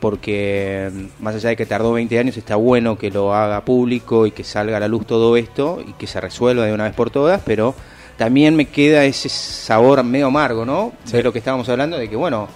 Porque 0.00 0.90
mm, 0.92 1.22
más 1.22 1.34
allá 1.36 1.48
de 1.50 1.56
que 1.56 1.64
tardó 1.66 1.92
20 1.92 2.18
años, 2.18 2.36
está 2.36 2.56
bueno 2.56 2.98
que 2.98 3.10
lo 3.10 3.34
haga 3.34 3.64
público 3.64 4.26
y 4.26 4.32
que 4.32 4.44
salga 4.44 4.76
a 4.76 4.80
la 4.80 4.88
luz 4.88 5.06
todo 5.06 5.36
esto 5.38 5.82
y 5.86 5.92
que 5.94 6.06
se 6.06 6.20
resuelva 6.20 6.66
de 6.66 6.74
una 6.74 6.84
vez 6.84 6.94
por 6.94 7.10
todas, 7.10 7.40
pero 7.44 7.74
también 8.18 8.54
me 8.54 8.66
queda 8.66 9.04
ese 9.06 9.28
sabor 9.30 10.02
medio 10.04 10.26
amargo, 10.26 10.64
¿no? 10.66 10.92
Sí. 11.04 11.16
De 11.16 11.22
lo 11.22 11.32
que 11.32 11.38
estábamos 11.38 11.68
hablando, 11.70 11.96
de 11.98 12.08
que 12.08 12.16
bueno, 12.16 12.48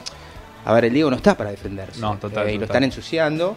a 0.64 0.72
ver, 0.72 0.86
el 0.86 0.94
Diego 0.94 1.10
no 1.10 1.16
está 1.16 1.36
para 1.36 1.50
defenderse. 1.50 2.00
No, 2.00 2.16
total, 2.18 2.48
Eh, 2.48 2.54
y 2.54 2.58
lo 2.58 2.64
están 2.64 2.84
ensuciando. 2.84 3.56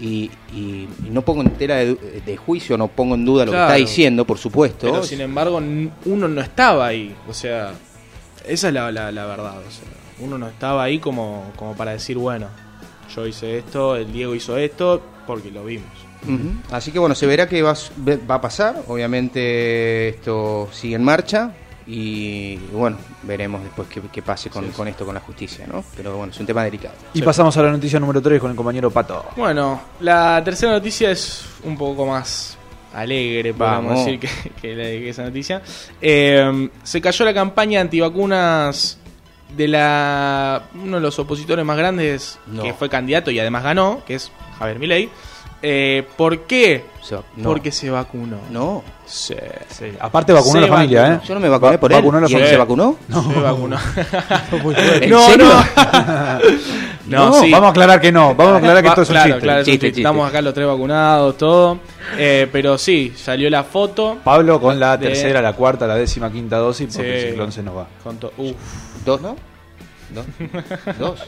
Y, 0.00 0.30
y- 0.54 0.88
y 1.06 1.10
no 1.10 1.20
pongo 1.22 1.42
en 1.42 1.50
tela 1.50 1.76
de, 1.76 1.94
de 1.94 2.36
juicio, 2.36 2.78
no 2.78 2.88
pongo 2.88 3.14
en 3.16 3.24
duda 3.26 3.44
lo 3.44 3.52
Claro. 3.52 3.66
que 3.74 3.80
está 3.80 3.86
diciendo, 3.88 4.24
por 4.24 4.38
supuesto. 4.38 4.90
Pero 4.90 5.02
sin 5.02 5.20
embargo, 5.20 5.58
uno 6.06 6.26
no 6.28 6.40
estaba 6.40 6.86
ahí. 6.86 7.14
O 7.28 7.34
sea, 7.34 7.72
esa 8.46 8.68
es 8.68 8.74
la, 8.74 8.90
la, 8.90 9.12
la 9.12 9.26
verdad. 9.26 9.58
O 9.58 9.70
sea, 9.70 9.84
uno 10.20 10.38
no 10.38 10.48
estaba 10.48 10.82
ahí 10.84 10.98
como, 11.00 11.52
como 11.56 11.74
para 11.76 11.92
decir, 11.92 12.16
bueno, 12.16 12.46
yo 13.14 13.26
hice 13.26 13.58
esto, 13.58 13.94
el 13.96 14.10
Diego 14.10 14.34
hizo 14.34 14.56
esto, 14.56 15.02
porque 15.26 15.50
lo 15.50 15.64
vimos. 15.64 15.88
Así 16.70 16.92
que 16.92 16.98
bueno, 16.98 17.14
se 17.14 17.26
verá 17.26 17.46
que 17.48 17.60
va, 17.62 17.74
va 18.30 18.34
a 18.36 18.40
pasar. 18.40 18.82
Obviamente 18.88 20.08
esto 20.10 20.68
sigue 20.72 20.96
en 20.96 21.04
marcha. 21.04 21.52
Y 21.92 22.56
bueno, 22.72 22.98
veremos 23.24 23.64
después 23.64 23.88
qué, 23.88 24.00
qué 24.12 24.22
pase 24.22 24.48
con, 24.48 24.62
Sí, 24.62 24.70
sí. 24.70 24.76
con 24.76 24.86
esto, 24.86 25.04
con 25.04 25.12
la 25.14 25.20
justicia, 25.20 25.66
¿no? 25.66 25.82
Pero 25.96 26.16
bueno, 26.16 26.32
es 26.32 26.38
un 26.38 26.46
tema 26.46 26.62
delicado. 26.62 26.94
Y 27.14 27.18
Sí. 27.18 27.24
pasamos 27.24 27.56
a 27.56 27.62
la 27.62 27.72
noticia 27.72 27.98
número 27.98 28.22
3 28.22 28.40
con 28.40 28.50
el 28.52 28.56
compañero 28.56 28.90
Pato. 28.92 29.24
Bueno, 29.36 29.80
la 29.98 30.40
tercera 30.44 30.70
noticia 30.70 31.10
es 31.10 31.44
un 31.64 31.76
poco 31.76 32.06
más 32.06 32.56
alegre, 32.94 33.52
podemos 33.54 33.86
Vamos. 33.86 34.04
decir, 34.06 34.20
que, 34.20 34.50
que 34.60 34.76
la- 34.76 34.84
que 34.84 35.08
esa 35.08 35.24
noticia. 35.24 35.62
Eh, 36.00 36.68
se 36.84 37.00
cayó 37.00 37.24
la 37.24 37.34
campaña 37.34 37.80
antivacunas 37.80 38.96
de 39.56 39.66
la 39.66 40.62
uno 40.74 40.98
de 40.98 41.02
los 41.02 41.18
opositores 41.18 41.64
más 41.64 41.76
grandes 41.76 42.38
No. 42.46 42.62
que 42.62 42.72
fue 42.72 42.88
candidato 42.88 43.32
y 43.32 43.40
además 43.40 43.64
ganó, 43.64 44.04
que 44.06 44.14
es 44.14 44.30
Javier 44.60 44.78
Milei. 44.78 45.08
Eh, 45.62 46.06
¿Por 46.16 46.40
qué? 46.42 46.84
No. 47.36 47.48
Porque 47.48 47.72
se 47.72 47.90
vacunó. 47.90 48.36
No, 48.50 48.82
Sí. 49.06 49.34
Sí. 49.68 49.86
Aparte 49.98 50.32
vacunó 50.32 50.52
Se 50.52 50.58
a 50.58 50.60
la 50.60 50.66
familia, 50.68 51.00
vacunó. 51.02 51.16
¿eh? 51.18 51.26
yo 51.26 51.34
no 51.34 51.40
me 51.40 51.48
vacuné 51.48 51.72
Va- 51.72 51.80
por 51.80 51.90
él. 51.92 51.98
vacunó 51.98 52.18
a 52.18 52.20
la 52.20 52.26
¿Y 52.28 52.30
él 52.30 52.38
familia. 52.38 52.50
se 52.50 52.56
vacunó? 52.56 52.96
Se 53.34 53.40
vacunó. 53.40 53.76
¿En 55.02 55.10
no, 55.10 55.26
serio? 55.26 55.46
no. 57.06 57.30
No, 57.30 57.40
sí. 57.40 57.50
vamos 57.50 57.66
a 57.66 57.70
aclarar 57.70 58.00
que 58.00 58.12
no. 58.12 58.34
Vamos 58.36 58.54
a 58.54 58.56
aclarar 58.58 58.82
que 58.82 58.88
Va- 58.88 58.92
esto 58.94 59.02
es 59.02 59.10
un 59.10 59.16
chiste. 59.16 59.38
claro, 59.40 59.60
es 59.60 59.66
un 59.66 59.72
Chiste, 59.72 59.72
chiste. 59.72 59.86
chiste. 59.88 60.00
Estamos 60.02 60.28
acá 60.28 60.40
los 60.42 60.54
tres 60.54 60.66
vacunados, 60.66 61.36
todo. 61.36 61.78
Eh, 62.16 62.48
pero 62.52 62.78
sí, 62.78 63.12
salió 63.16 63.50
la 63.50 63.64
foto. 63.64 64.18
Pablo 64.22 64.60
con 64.60 64.78
la 64.78 64.96
De- 64.96 65.08
tercera, 65.08 65.42
la 65.42 65.54
cuarta, 65.54 65.86
la 65.88 65.96
décima, 65.96 66.30
quinta 66.30 66.58
dosis, 66.58 66.94
porque 66.94 67.10
Sí. 67.20 67.24
el 67.26 67.30
ciclón 67.32 67.50
se 67.52 67.62
nos 67.64 67.76
va. 67.76 67.86
Con 68.04 68.18
Uf. 68.38 68.54
¿Dos, 69.04 69.20
no? 69.20 69.34
¿Dos? 70.14 70.26
¿Dos? 70.98 71.20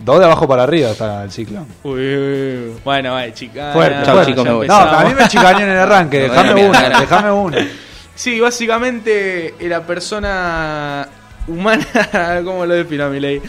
Dos 0.00 0.18
de 0.18 0.24
abajo 0.24 0.46
para 0.46 0.62
arriba 0.62 0.90
está 0.90 1.24
el 1.24 1.30
ciclón. 1.30 1.66
Uy, 1.82 1.92
uy, 2.00 2.56
uy. 2.68 2.72
Bueno, 2.84 3.12
vale, 3.12 3.32
chicas. 3.34 3.72
Fuerte, 3.72 4.04
Chau, 4.04 4.14
fuerte. 4.14 4.44
me 4.44 4.52
voy. 4.52 4.68
No, 4.68 4.74
a 4.76 5.04
mí 5.04 5.14
me 5.14 5.28
chicaneó 5.28 5.60
en 5.66 5.72
el 5.72 5.78
arranque. 5.78 6.20
Déjame 6.20 6.68
una, 6.68 7.00
déjame 7.00 7.30
una. 7.32 7.68
Sí, 8.14 8.40
básicamente 8.40 9.54
eh, 9.58 9.68
la 9.68 9.82
persona 9.82 11.08
humana, 11.46 11.86
¿cómo 12.44 12.66
lo 12.66 12.74
defino 12.74 13.08
Milei? 13.10 13.40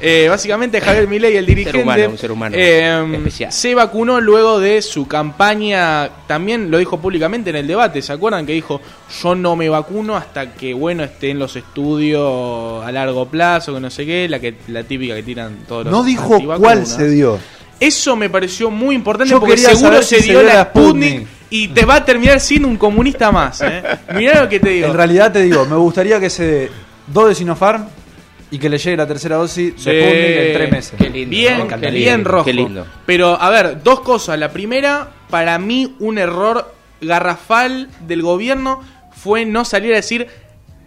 Eh, 0.00 0.28
básicamente 0.28 0.80
Javier 0.80 1.08
Milei, 1.08 1.36
el 1.36 1.44
dirigente, 1.44 1.82
humano, 1.82 2.08
un 2.10 2.18
ser 2.18 2.30
humano 2.30 2.54
eh, 2.56 3.04
especial. 3.14 3.52
se 3.52 3.74
vacunó 3.74 4.20
luego 4.20 4.60
de 4.60 4.80
su 4.80 5.08
campaña, 5.08 6.08
también 6.28 6.70
lo 6.70 6.78
dijo 6.78 6.98
públicamente 6.98 7.50
en 7.50 7.56
el 7.56 7.66
debate, 7.66 8.00
¿se 8.00 8.12
acuerdan? 8.12 8.46
Que 8.46 8.52
dijo, 8.52 8.80
yo 9.22 9.34
no 9.34 9.56
me 9.56 9.68
vacuno 9.68 10.16
hasta 10.16 10.52
que, 10.54 10.72
bueno, 10.72 11.02
esté 11.02 11.30
en 11.30 11.40
los 11.40 11.56
estudios 11.56 12.84
a 12.84 12.92
largo 12.92 13.26
plazo, 13.26 13.74
que 13.74 13.80
no 13.80 13.90
sé 13.90 14.06
qué, 14.06 14.28
la, 14.28 14.38
que, 14.38 14.54
la 14.68 14.84
típica 14.84 15.16
que 15.16 15.24
tiran 15.24 15.64
todos 15.66 15.86
los 15.86 15.92
No 15.92 16.04
dijo 16.04 16.40
cuál 16.58 16.86
se 16.86 17.10
dio. 17.10 17.38
Eso 17.80 18.14
me 18.14 18.30
pareció 18.30 18.70
muy 18.70 18.94
importante 18.94 19.30
Yo 19.30 19.40
porque 19.40 19.54
quería 19.54 19.74
seguro 19.74 20.02
se 20.02 20.16
si 20.16 20.22
se 20.22 20.30
dio 20.32 20.42
la 20.42 20.54
la 20.54 20.64
Sputnik, 20.64 21.20
Sputnik. 21.20 21.28
y 21.50 21.68
te 21.68 21.84
va 21.84 21.96
a 21.96 22.04
terminar 22.04 22.40
siendo 22.40 22.68
un 22.68 22.76
comunista 22.76 23.32
más. 23.32 23.60
¿eh? 23.62 23.82
Mirá 24.14 24.42
lo 24.42 24.48
que 24.48 24.60
te 24.60 24.70
digo. 24.70 24.86
En 24.88 24.94
realidad 24.94 25.32
te 25.32 25.42
digo, 25.42 25.64
me 25.64 25.76
gustaría 25.76 26.18
que 26.18 26.30
se 26.30 26.44
dé 26.44 26.70
dos 27.06 27.28
de 27.28 27.34
Sinopharm 27.34 27.97
y 28.50 28.58
que 28.58 28.68
le 28.68 28.78
llegue 28.78 28.96
la 28.96 29.06
tercera 29.06 29.36
dosis 29.36 29.74
Sí. 29.76 29.90
de 29.90 30.00
Sputnik 30.02 30.36
en 30.46 30.52
tres 30.54 30.70
meses. 30.70 30.94
Qué 30.98 31.10
lindo, 31.10 31.30
bien, 31.30 31.58
¿no? 31.58 31.68
Qué 31.68 31.90
bien 31.90 32.14
lindo, 32.16 32.30
rojo. 32.30 32.44
qué 32.44 32.52
lindo. 32.52 32.86
Pero, 33.06 33.40
a 33.40 33.50
ver, 33.50 33.82
dos 33.82 34.00
cosas. 34.00 34.38
La 34.38 34.50
primera, 34.50 35.10
para 35.30 35.58
mí, 35.58 35.94
un 36.00 36.18
error 36.18 36.74
garrafal 37.00 37.88
del 38.06 38.22
gobierno 38.22 38.80
fue 39.12 39.44
no 39.44 39.64
salir 39.64 39.92
a 39.92 39.96
decir 39.96 40.28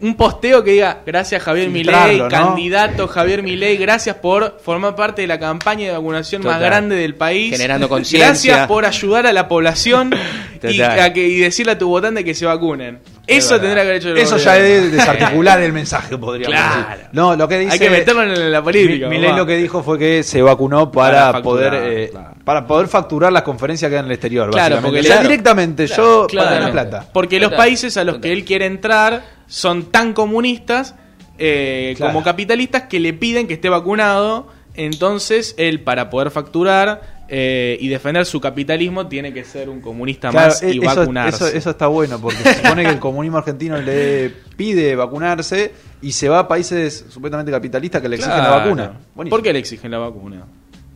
un 0.02 0.16
posteo 0.16 0.64
que 0.64 0.72
diga 0.72 1.02
gracias 1.06 1.44
Javier 1.44 1.70
Milei, 1.70 2.28
candidato 2.28 3.08
Javier 3.08 3.44
Milei, 3.44 3.78
gracias 3.78 4.16
por 4.16 4.60
formar 4.64 4.96
parte 4.96 5.22
de 5.22 5.28
la 5.28 5.40
campaña 5.40 5.86
de 5.88 5.92
vacunación 5.92 6.44
más 6.44 6.60
grande 6.60 6.96
del 6.96 7.14
país. 7.16 7.52
Generando 7.52 7.88
conciencia. 7.88 8.26
Gracias 8.28 8.68
por 8.68 8.86
ayudar 8.86 9.28
a 9.28 9.34
la 9.34 9.48
población 9.48 10.12
y, 10.64 10.82
a 10.82 11.14
que, 11.14 11.28
y 11.28 11.38
decirle 11.40 11.74
a 11.74 11.78
tu 11.78 11.88
votante 11.88 12.24
que 12.26 12.34
se 12.34 12.46
vacunen. 12.48 13.00
Eso 13.38 13.50
verdad. 13.56 13.62
tendría 13.64 13.76
que 13.84 13.90
haber 13.90 13.96
hecho 14.02 14.10
el 14.10 14.18
Eso 14.18 14.38
ya 14.38 14.58
es 14.58 14.92
desarticular 14.92 15.62
el 15.62 15.74
mensaje, 15.74 16.18
podríamos 16.18 16.56
Claro. 16.60 16.90
decir. 16.90 17.06
No, 17.12 17.36
lo 17.36 17.48
que 17.48 17.60
dice. 17.60 17.74
Hay 17.74 17.80
que 17.80 17.90
meterlo 17.90 18.24
en 18.24 18.52
la 18.52 18.64
política. 18.64 19.08
Mi- 19.08 19.18
Milei 19.18 19.36
lo 19.36 19.46
que 19.46 19.58
dijo 19.58 19.84
fue 19.84 19.98
que 20.00 20.24
se 20.24 20.42
vacunó 20.42 20.92
para, 20.92 21.12
Para 21.12 21.32
facturar, 21.34 21.42
poder 21.72 21.74
eh, 22.00 22.10
claro. 22.12 22.34
para 22.44 22.68
poder 22.68 22.88
facturar 22.88 23.32
las 23.34 23.44
conferencias 23.44 23.90
que 23.90 23.96
dan 23.96 24.06
en 24.06 24.12
el 24.12 24.16
exterior. 24.16 24.50
Claro, 24.52 24.80
porque 24.82 25.00
O 25.00 25.04
sea, 25.04 25.12
claro. 25.16 25.28
directamente 25.30 25.88
yo 25.88 26.28
Claro. 26.28 26.50
para 26.50 26.60
la 26.62 26.72
plata. 26.72 27.06
Porque 27.14 27.40
los 27.40 27.54
países 27.54 27.98
a 27.98 28.04
los 28.04 28.20
que 28.20 28.32
él 28.32 28.44
quiere 28.46 28.66
entrar 28.66 29.24
son 29.48 29.92
tan 29.92 30.14
comunistas 30.14 30.96
eh, 31.38 31.94
Claro. 31.98 32.14
como 32.14 32.24
capitalistas 32.24 32.84
que 32.84 33.00
le 33.00 33.14
piden 33.14 33.48
que 33.48 33.56
esté 33.56 33.68
vacunado. 33.70 34.48
Entonces, 34.76 35.54
él, 35.58 35.82
para 35.82 36.10
poder 36.10 36.32
facturar 36.32 37.21
eh, 37.34 37.78
y 37.80 37.88
defender 37.88 38.26
su 38.26 38.42
capitalismo, 38.42 39.08
tiene 39.08 39.34
que 39.34 39.46
ser 39.46 39.70
un 39.70 39.80
comunista 39.80 40.30
Claro, 40.32 40.48
más 40.50 40.62
y 40.64 40.66
e- 40.66 40.72
eso, 40.72 40.82
vacunarse. 41.00 41.46
eso- 41.48 41.58
eso 41.58 41.70
está 41.70 41.88
bueno, 41.88 42.20
porque 42.20 42.40
se 42.40 42.56
supone 42.56 42.84
que 42.84 42.90
el 42.90 43.00
comunismo 43.00 43.38
argentino 43.38 43.78
le 43.78 44.30
pide 44.58 44.96
vacunarse 44.98 45.72
y 46.02 46.12
se 46.12 46.28
va 46.28 46.40
a 46.40 46.48
países 46.50 47.06
supuestamente 47.10 47.50
capitalistas 47.50 48.02
que 48.02 48.10
le 48.10 48.18
exigen 48.18 48.38
la 48.38 48.50
vacuna. 48.50 49.00
Buenísimo. 49.16 49.30
¿Por 49.38 49.42
qué 49.44 49.54
le 49.54 49.60
exigen 49.60 49.92
la 49.92 50.00
vacuna? 50.00 50.44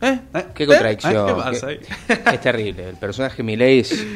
¿Eh? 0.02 0.18
¿Eh? 0.34 0.44
Qué 0.54 0.66
contradicción. 0.66 1.26
¿Qué 1.26 1.32
pasa 1.32 1.66
Qué- 1.68 1.72
ahí? 1.72 2.34
Es 2.34 2.40
terrible. 2.42 2.90
El 2.90 2.96
personaje 2.96 3.42
Milei 3.42 3.78
es, 3.78 4.06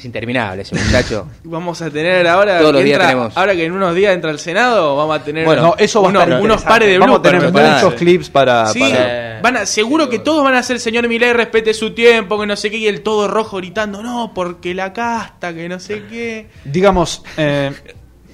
es 0.00 0.04
interminable, 0.06 0.62
ese 0.62 0.74
muchacho. 0.74 1.26
Vamos 1.44 1.80
a 1.82 1.90
tener 1.90 2.26
ahora 2.26 2.58
Todos 2.58 2.72
los 2.72 2.80
que 2.80 2.84
días 2.86 2.96
entra- 2.98 3.08
tenemos. 3.08 3.36
ahora 3.36 3.54
que 3.54 3.64
en 3.64 3.72
unos 3.72 3.94
días 3.94 4.14
entra 4.14 4.30
al 4.30 4.38
Senado, 4.38 4.96
vamos 4.96 5.16
a 5.20 5.22
tener 5.24 5.44
Bueno, 5.44 5.62
no, 5.62 5.74
eso 5.78 6.02
va 6.02 6.08
a 6.08 6.10
unos, 6.10 6.22
estar 6.22 6.28
unos 6.40 6.42
interesante. 6.42 6.68
pares 6.68 6.88
de 6.88 6.98
Vamos 6.98 7.18
a 7.18 7.22
tener 7.22 7.52
muchos 7.52 7.94
clips 7.94 8.30
para, 8.30 8.66
Sí, 8.66 8.80
para- 8.80 9.40
van 9.42 9.56
a, 9.58 9.66
seguro 9.66 10.08
que 10.08 10.18
todos 10.18 10.42
van 10.44 10.54
a 10.54 10.62
ser 10.62 10.80
señor 10.80 11.06
Milei, 11.08 11.32
respete 11.32 11.72
su 11.74 11.92
tiempo, 11.94 12.38
que 12.40 12.46
no 12.46 12.56
sé 12.56 12.70
qué, 12.70 12.76
y 12.78 12.86
el 12.88 13.02
todo 13.02 13.28
rojo 13.28 13.58
gritando, 13.58 14.02
no, 14.02 14.32
porque 14.34 14.74
la 14.74 14.92
casta, 14.92 15.54
que 15.54 15.68
no 15.68 15.78
sé 15.80 16.02
qué. 16.10 16.48
digamos 16.64 17.22
eh, 17.36 17.70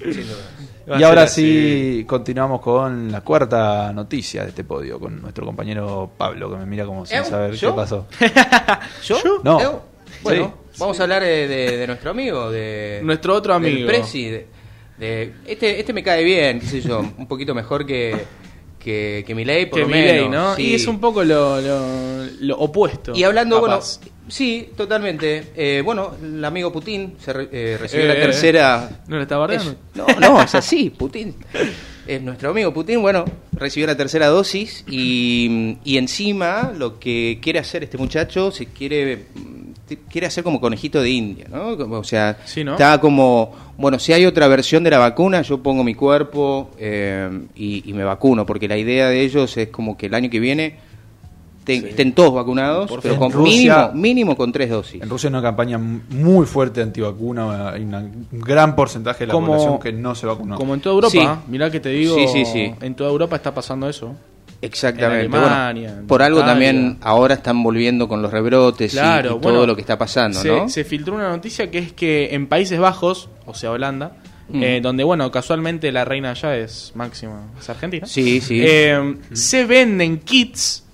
y 0.99 1.03
ahora 1.03 1.27
sí 1.27 2.05
continuamos 2.07 2.61
con 2.61 3.11
la 3.11 3.21
cuarta 3.23 3.93
noticia 3.93 4.43
de 4.45 4.51
este 4.51 4.63
podio 4.65 5.01
con 5.01 5.21
nuestro 5.21 5.45
compañero 5.45 6.11
Pablo 6.17 6.51
que 6.51 6.57
me 6.59 6.67
mira 6.67 6.85
como 6.87 7.05
sin 7.05 7.25
saber 7.25 7.55
¿Yo? 7.55 7.71
qué 7.71 7.77
pasó. 7.77 8.07
¿Yo? 9.05 9.17
No. 9.43 9.61
¿Eu? 9.61 9.81
Bueno, 10.23 10.45
Sí. 10.47 10.66
Vamos 10.79 10.99
a 11.01 11.03
hablar 11.05 11.23
de, 11.23 11.49
de- 11.49 11.77
de 11.79 11.87
nuestro 11.87 12.11
amigo, 12.11 12.51
de 12.51 13.01
Nuestro 13.03 13.35
otro 13.35 13.59
del 13.59 13.65
amigo. 13.73 13.87
Prezi, 13.89 14.25
de, 14.31 14.47
de- 14.99 15.33
este, 15.47 15.79
este 15.81 15.93
me 15.93 16.03
cae 16.03 16.25
bien, 16.25 16.61
qué 16.61 16.67
sé 16.67 16.81
yo, 16.81 17.01
un 17.01 17.27
poquito 17.27 17.55
mejor 17.55 17.85
que, 17.87 18.17
que, 18.79 19.25
que 19.27 19.35
Milei, 19.35 19.67
por 19.67 19.79
Que 19.81 19.83
lo 19.83 19.89
Milei, 19.89 20.23
menos. 20.29 20.31
¿no? 20.51 20.57
sí. 20.57 20.63
Y 20.71 20.75
es 20.75 20.87
un 20.87 21.01
poco 21.01 21.25
lo, 21.25 21.61
lo, 21.61 22.25
lo 22.41 22.59
opuesto. 22.59 23.13
Y 23.15 23.25
hablando, 23.25 23.61
capaz. 23.63 23.99
bueno, 23.99 24.13
sí, 24.29 24.69
totalmente. 24.77 25.49
Eh, 25.57 25.83
bueno, 25.85 26.15
el 26.23 26.45
amigo 26.45 26.71
Putin 26.73 27.15
se 27.19 27.33
re- 27.33 27.49
eh, 27.53 27.77
recibió 27.81 28.05
Eh, 28.05 28.09
la 28.09 28.15
eh, 28.15 28.21
tercera. 28.21 29.03
¿No 29.09 29.17
lo 29.17 29.23
está 29.23 29.37
bardeando? 29.37 29.71
Es- 29.73 29.77
no, 29.95 30.07
no, 30.21 30.43
es 30.43 30.55
así, 30.55 30.91
Putin. 30.91 31.35
Es 32.07 32.23
nuestro 32.23 32.51
amigo 32.51 32.73
Putin, 32.73 33.03
bueno, 33.03 33.25
recibió 33.53 33.89
la 33.89 33.97
tercera 33.97 34.29
dosis 34.29 34.85
y, 34.89 35.77
y 35.83 35.97
encima 35.99 36.73
lo 36.79 37.01
que 37.01 37.41
quiere 37.43 37.59
hacer 37.59 37.83
este 37.83 37.99
muchacho 37.99 38.53
se 38.53 38.67
quiere 38.67 39.25
quiere 40.11 40.27
hacer 40.27 40.43
como 40.43 40.61
conejito 40.61 41.01
de 41.01 41.11
India, 41.11 41.47
¿no? 41.51 41.69
O 41.99 42.05
sea, 42.05 42.39
Sí, 42.45 42.65
¿no? 42.65 42.73
está 42.73 42.99
como, 43.01 43.53
bueno, 43.79 43.99
si 43.99 44.13
hay 44.13 44.27
otra 44.27 44.49
versión 44.49 44.83
de 44.83 44.91
la 44.91 44.99
vacuna, 44.99 45.43
yo 45.43 45.63
pongo 45.63 45.85
mi 45.85 45.95
cuerpo 45.95 46.71
eh, 46.79 47.31
y, 47.55 47.89
y 47.89 47.93
me 47.93 48.03
vacuno, 48.05 48.45
porque 48.45 48.67
la 48.69 48.77
idea 48.77 49.09
de 49.09 49.21
ellos 49.23 49.57
es 49.57 49.69
como 49.69 49.97
que 49.97 50.07
el 50.07 50.15
año 50.15 50.29
que 50.31 50.41
viene 50.41 50.85
estén 51.67 52.13
todos 52.13 52.33
vacunados, 52.33 52.89
Por 52.89 53.01
pero 53.03 53.17
con 53.19 53.33
Rusia- 53.33 53.89
mínimo, 53.93 54.03
mínimo 54.03 54.37
con 54.37 54.53
tres 54.53 54.71
dosis. 54.71 55.03
En 55.03 55.09
Rusia 55.11 55.29
hay 55.29 55.33
una 55.35 55.43
campaña 55.43 55.79
muy 55.79 56.47
fuerte 56.47 56.81
antivacuna, 56.81 57.71
hay 57.71 57.83
una- 57.83 57.99
un 57.99 58.27
gran 58.41 58.77
porcentaje 58.77 59.21
de 59.21 59.27
la 59.29 59.33
Como- 59.35 59.49
población 59.49 59.79
que 59.81 59.93
no 59.93 60.15
se 60.15 60.27
vacunó. 60.27 60.57
Como 60.57 60.75
en 60.75 60.81
toda 60.81 60.95
Europa, 60.95 61.11
Sí. 61.13 61.51
mirá 61.51 61.69
que 61.71 61.81
te 61.81 61.89
digo, 61.89 62.15
Sí, 62.15 62.27
sí, 62.29 62.45
sí. 62.45 62.73
en 62.81 62.95
toda 62.95 63.11
Europa 63.11 63.35
está 63.37 63.53
pasando 63.53 63.89
eso. 63.89 64.15
Exactamente. 64.63 65.27
En 65.27 65.35
Alemania, 65.35 65.89
Bueno, 65.89 66.01
en 66.03 66.07
por 66.07 66.23
algo 66.23 66.39
Italia. 66.39 66.53
también 66.53 66.99
ahora 67.01 67.35
están 67.35 67.63
volviendo 67.63 68.09
con 68.09 68.23
los 68.23 68.31
rebrotes 68.33 68.93
y- 68.93 68.97
Claro, 68.97 69.27
y, 69.37 69.41
todo 69.41 69.53
bueno, 69.53 69.67
lo 69.67 69.75
que 69.75 69.81
está 69.83 69.99
pasando, 69.99 70.41
se, 70.41 70.49
¿no? 70.49 70.69
se 70.69 70.85
filtró 70.85 71.15
una 71.15 71.29
noticia 71.29 71.71
que 71.71 71.79
es 71.79 71.93
que 71.93 72.35
en 72.35 72.47
Países 72.47 72.79
Bajos, 72.79 73.29
o 73.47 73.55
sea, 73.55 73.71
Holanda, 73.73 74.17
Mm. 74.49 74.63
eh, 74.63 74.81
donde, 74.81 75.03
bueno, 75.03 75.29
casualmente 75.33 75.91
la 75.91 76.05
reina 76.05 76.31
allá 76.31 76.57
es 76.57 76.93
máxima, 76.95 77.49
es 77.59 77.69
argentina. 77.69 78.07
Sí, 78.07 78.41
sí. 78.41 78.63
Eh, 78.65 79.17
se 79.33 79.65
venden 79.67 80.21
kits 80.21 80.85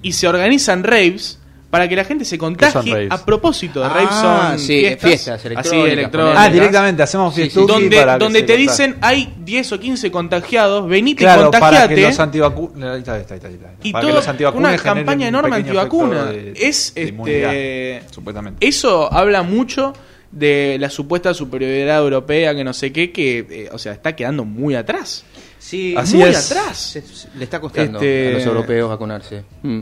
y 0.00 0.12
se 0.12 0.28
organizan 0.28 0.84
raves 0.84 1.39
para 1.70 1.88
que 1.88 1.94
la 1.94 2.04
gente 2.04 2.24
se 2.24 2.36
contagie 2.36 3.06
a 3.08 3.24
propósito 3.24 3.78
de 3.80 3.86
Ah, 3.86 3.88
raves 3.90 4.10
son 4.10 4.58
sí, 4.58 4.80
fiestas, 4.98 5.08
fiestas 5.08 5.46
así, 5.56 5.76
electrónicas, 5.76 6.38
ah, 6.44 6.48
directamente 6.50 7.02
hacemos 7.04 7.32
Sí, 7.34 7.48
sí. 7.48 7.60
donde, 7.64 7.96
para 7.96 8.14
que 8.18 8.24
donde 8.24 8.42
te 8.42 8.56
dicen 8.56 8.96
hay 9.00 9.32
10 9.38 9.72
o 9.72 9.78
15 9.78 10.10
contagiados, 10.10 10.88
venite 10.88 11.22
y 11.22 11.26
claro, 11.26 11.50
para 11.52 11.60
contagiate. 11.60 11.94
que 11.94 12.02
los 12.02 12.18
antivacunas 12.18 13.00
y 13.82 13.92
Para 13.92 14.00
que 14.02 14.06
todo 14.08 14.16
los 14.18 14.28
antivacunas 14.28 14.72
una 14.74 14.82
campaña 14.82 15.28
enorme 15.28 15.56
antivacuna. 15.56 16.24
de- 16.26 16.52
es 16.56 16.92
de 16.94 17.96
este 17.98 18.12
supuestamente. 18.12 18.66
eso 18.66 19.12
habla 19.12 19.42
mucho 19.42 19.92
de 20.32 20.76
la 20.78 20.90
supuesta 20.90 21.34
superioridad 21.34 21.98
europea 21.98 22.54
que 22.54 22.62
no 22.64 22.72
sé 22.72 22.92
qué 22.92 23.10
que 23.10 23.38
eh, 23.50 23.68
o 23.72 23.78
sea 23.78 23.92
está 23.92 24.14
quedando 24.14 24.44
muy 24.44 24.74
atrás 24.74 25.24
Sí, 25.58 25.94
Así 25.96 26.16
muy 26.16 26.30
es. 26.30 26.50
atrás 26.50 26.78
se- 26.78 27.02
se- 27.02 27.28
le 27.36 27.44
está 27.44 27.60
costando 27.60 27.98
Este- 27.98 28.30
a 28.30 28.32
los 28.38 28.46
europeos 28.46 28.88
vacunarse. 28.88 29.44
Mm, 29.62 29.80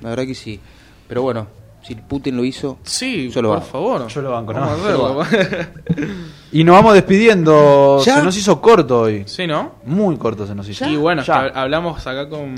La 0.00 0.10
verdad 0.10 0.24
que 0.26 0.34
sí. 0.36 0.60
Pero 1.08 1.22
bueno, 1.22 1.46
si 1.82 1.94
Putin 1.94 2.36
lo 2.36 2.44
hizo, 2.44 2.78
sí 2.84 3.30
Yo 3.30 3.40
lo 3.42 3.48
por 3.48 3.58
hago. 3.58 3.66
favor 3.66 4.06
Yo 4.08 4.22
lo 4.22 4.30
banco, 4.30 4.52
¿no? 4.52 4.60
Vamos 4.60 4.80
a 4.84 5.36
verlo. 5.36 5.68
Y 6.52 6.64
nos 6.64 6.76
vamos 6.76 6.94
despidiendo. 6.94 8.00
¿Ya? 8.04 8.16
Se 8.16 8.22
nos 8.22 8.36
hizo 8.36 8.60
corto 8.60 9.00
hoy. 9.02 9.22
sí 9.26 9.46
no 9.46 9.72
Muy 9.84 10.16
corto 10.16 10.46
se 10.46 10.54
nos 10.54 10.68
hizo. 10.68 10.86
y 10.86 10.96
bueno 10.96 11.22
Ya. 11.22 11.40
hablamos 11.54 12.06
acá 12.06 12.28
con 12.28 12.54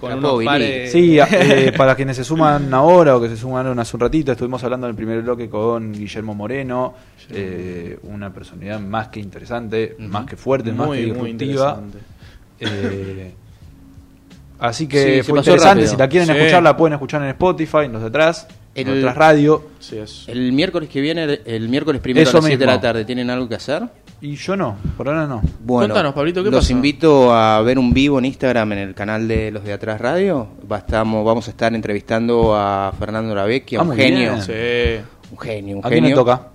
con 0.00 0.14
unos 0.14 0.42
pares 0.44 0.90
Sí, 0.92 1.18
a- 1.20 1.28
eh, 1.30 1.72
para 1.76 1.94
quienes 1.94 2.16
se 2.16 2.24
suman 2.24 2.72
ahora 2.72 3.16
o 3.16 3.20
que 3.20 3.28
se 3.28 3.36
sumaron 3.36 3.78
hace 3.78 3.96
un 3.96 4.00
ratito, 4.00 4.32
estuvimos 4.32 4.64
hablando 4.64 4.86
en 4.86 4.90
el 4.92 4.96
primer 4.96 5.20
bloque 5.22 5.50
con 5.50 5.92
Guillermo 5.92 6.34
Moreno, 6.34 6.94
eh, 7.28 7.98
una 8.04 8.32
personalidad 8.32 8.80
más 8.80 9.08
que 9.08 9.20
interesante, 9.20 9.96
más 9.98 10.24
que 10.24 10.36
fuerte, 10.36 10.72
más 10.72 10.86
muy 10.86 10.98
que 11.04 11.12
muy 11.12 11.32
disruptiva. 11.34 11.80
interesante 11.84 11.98
Eh, 12.60 13.34
así 14.60 14.84
Sí, 14.84 14.88
que 14.88 14.98
se 15.16 15.22
fue 15.24 15.38
interesante. 15.38 15.68
rápido. 15.74 15.90
Si 15.90 15.96
la 15.96 16.08
quieren 16.08 16.28
Sí. 16.28 16.34
escuchar, 16.36 16.62
la 16.62 16.76
pueden 16.76 16.92
escuchar 16.94 17.22
en 17.22 17.28
Spotify, 17.30 17.88
los 17.90 18.02
detrás. 18.02 18.46
El- 18.74 18.86
Nuestra 18.86 19.14
radio. 19.14 19.64
Sí, 19.80 19.98
es. 19.98 20.24
El 20.28 20.52
miércoles 20.52 20.88
que 20.88 21.00
viene, 21.00 21.40
el 21.44 21.68
miércoles 21.68 22.00
primero 22.00 22.22
Eso 22.28 22.38
a 22.38 22.40
las 22.40 22.46
7 22.46 22.60
de 22.60 22.66
la 22.66 22.80
tarde, 22.80 23.04
¿tienen 23.04 23.28
algo 23.28 23.48
que 23.48 23.56
hacer? 23.56 23.82
Y 24.22 24.36
yo 24.36 24.54
no, 24.54 24.76
por 24.96 25.08
ahora 25.08 25.26
no. 25.26 25.40
Bueno, 25.64 25.88
Contanos, 25.94 26.14
Pablito, 26.14 26.44
¿qué 26.44 26.50
los 26.50 26.60
pasó? 26.60 26.72
invito 26.72 27.34
a 27.34 27.60
ver 27.62 27.78
un 27.78 27.92
vivo 27.92 28.18
en 28.18 28.26
Instagram 28.26 28.72
en 28.72 28.78
el 28.78 28.94
canal 28.94 29.26
de 29.26 29.50
los 29.50 29.64
de 29.64 29.72
Atrás 29.72 30.00
Radio. 30.00 30.46
Va, 30.70 30.78
estamos, 30.78 31.24
vamos 31.24 31.48
a 31.48 31.50
estar 31.50 31.74
entrevistando 31.74 32.54
a 32.54 32.92
Fernando 32.98 33.34
Ravecchia, 33.34 33.80
Ah, 33.80 33.82
un 33.82 33.96
genio, 33.96 34.34
bien. 34.34 34.42
Sí. 34.42 35.04
un 35.32 35.38
genio, 35.38 35.78
un 35.78 35.86
¿A 35.86 35.88
quién 35.88 36.04
le 36.04 36.10
genio. 36.10 36.16
toca? 36.22 36.48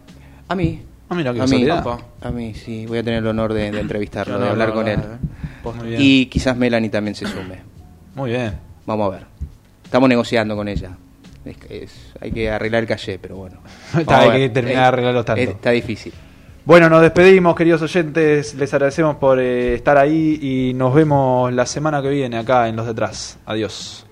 A 0.47 0.55
mí. 0.55 0.83
Ah, 1.09 1.15
mira, 1.15 1.33
qué 1.33 1.41
a 1.41 1.45
mí, 1.47 1.67
a 2.21 2.31
mí, 2.31 2.53
sí, 2.53 2.85
voy 2.85 2.99
a 2.99 3.03
tener 3.03 3.19
el 3.19 3.27
honor 3.27 3.51
de, 3.53 3.71
de 3.71 3.79
entrevistarlo, 3.79 4.39
de 4.39 4.47
hablar 4.49 4.71
con 4.73 4.87
él. 4.87 4.99
bien. 5.83 5.97
Y 5.99 6.25
quizás 6.27 6.55
Melanie 6.55 6.89
también 6.89 7.13
se 7.15 7.25
sume. 7.27 7.74
Muy 8.15 8.31
bien. 8.31 8.53
Vamos 8.85 9.07
a 9.07 9.17
ver. 9.17 9.25
Estamos 9.83 10.09
negociando 10.09 10.55
con 10.55 10.67
ella. 10.67 10.91
Es 11.69 12.11
hay 12.19 12.31
que 12.31 12.49
arreglar 12.49 12.83
el 12.83 12.87
calle, 12.87 13.19
pero 13.21 13.35
bueno. 13.35 13.57
Está, 13.97 14.21
hay 14.21 14.31
que 14.31 14.49
terminar 14.49 14.81
de 14.81 14.87
arreglarlo 14.87 15.23
tanto. 15.23 15.41
Está 15.41 15.71
difícil. 15.71 16.13
Bueno, 16.65 16.89
nos 16.89 17.01
despedimos, 17.01 17.55
queridos 17.55 17.83
oyentes. 17.83 18.55
Les 18.55 18.73
agradecemos 18.73 19.17
por 19.17 19.39
eh, 19.39 19.75
estar 19.75 19.97
ahí 19.97 20.39
y 20.41 20.73
nos 20.73 20.95
vemos 20.95 21.53
la 21.53 21.67
semana 21.67 22.01
que 22.01 22.09
viene 22.09 22.37
acá 22.37 22.67
en 22.67 22.75
Los 22.75 22.87
Detrás. 22.87 23.37
Adiós. 23.45 24.04